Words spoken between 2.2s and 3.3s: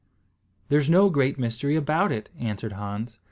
answered Hans.